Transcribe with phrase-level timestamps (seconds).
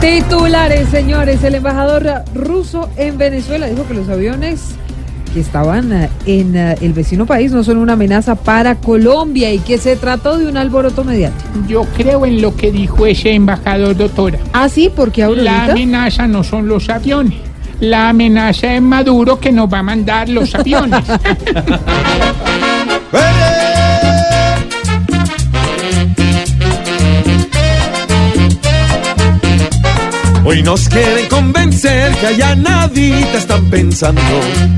[0.00, 1.44] Titulares, señores.
[1.44, 4.74] El embajador ruso en Venezuela dijo que los aviones
[5.34, 9.58] que estaban eh, en eh, el vecino país no son una amenaza para Colombia y
[9.60, 11.48] que se trató de un alboroto mediático.
[11.68, 14.38] Yo creo en lo que dijo ese embajador, doctora.
[14.52, 15.64] Ah, sí, porque La ahorita.
[15.72, 17.38] amenaza no son los aviones.
[17.78, 21.04] La amenaza es Maduro que nos va a mandar los aviones.
[30.50, 34.20] Hoy nos quieren convencer que allá nadie te están pensando.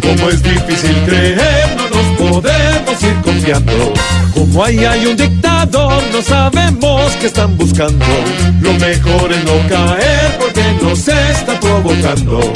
[0.03, 3.95] Como es difícil creer, no nos podemos ir confiando.
[4.35, 8.05] Como ahí hay un dictador, no sabemos qué están buscando.
[8.61, 12.53] Lo mejor es no caer porque nos está provocando.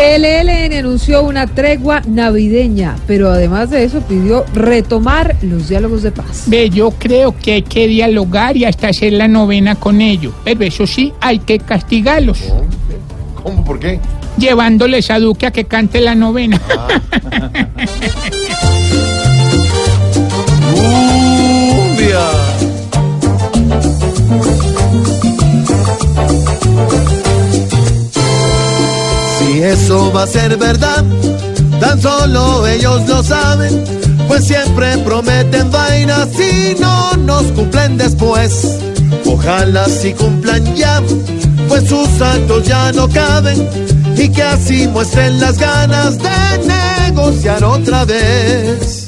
[0.00, 6.10] El ELN anunció una tregua navideña, pero además de eso pidió retomar los diálogos de
[6.10, 6.44] paz.
[6.46, 10.32] Ve, yo creo que hay que dialogar y hasta hacer la novena con ellos.
[10.42, 12.38] Pero eso sí, hay que castigarlos.
[13.42, 13.62] ¿Cómo?
[13.62, 14.00] ¿Por qué?
[14.38, 16.58] Llevándoles a Duque a que cante la novena.
[16.58, 17.70] Cumbia.
[29.72, 31.04] eso va a ser verdad,
[31.80, 33.84] tan solo ellos lo saben,
[34.26, 38.78] pues siempre prometen vainas y no nos cumplen después.
[39.24, 41.00] Ojalá si cumplan ya,
[41.68, 43.68] pues sus actos ya no caben
[44.16, 48.99] y que así muestren las ganas de negociar otra vez.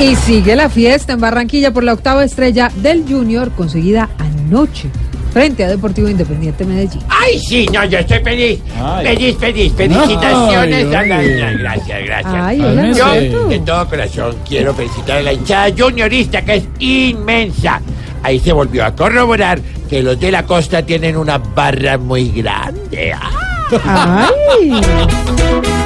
[0.00, 4.88] Y sigue la fiesta en Barranquilla por la octava estrella del Junior conseguida anoche
[5.32, 7.02] frente a Deportivo Independiente Medellín.
[7.08, 8.60] Ay, sí, no, yo estoy feliz.
[9.02, 9.72] Feliz, feliz.
[9.76, 10.86] Felicitaciones.
[10.86, 12.34] Ay, a la- la- gracias, gracias.
[12.34, 17.80] Ay, hola, yo, de todo corazón, quiero felicitar a la hinchada juniorista, que es inmensa.
[18.22, 19.60] Ahí se volvió a corroborar
[19.90, 23.12] que los de la costa tienen una barra muy grande.
[23.14, 24.30] Ah.
[24.60, 24.80] Ay.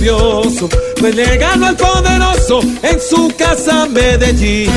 [0.00, 0.68] glorioso,
[1.38, 4.70] ganó al poderoso en su casa Medellín.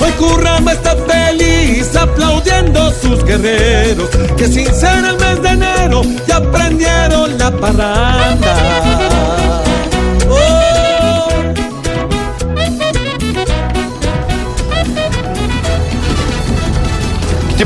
[0.00, 6.36] Hoy Curramba está feliz aplaudiendo sus guerreros, que sin ser el mes de enero ya
[6.36, 8.67] aprendieron la parranda.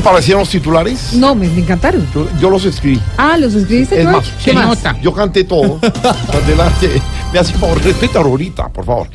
[0.03, 1.13] Parecieron los titulares?
[1.13, 2.05] No, me, me encantaron.
[2.13, 2.99] Yo, yo los escribí.
[3.17, 4.01] Ah, ¿los escribiste?
[4.01, 4.31] Es George?
[4.31, 4.65] más, ¿Qué más?
[4.67, 4.97] nota.
[5.01, 5.79] Yo canté todo.
[6.33, 7.01] Adelante.
[7.31, 9.07] Me hace favor, respeta a Aurorita, por favor.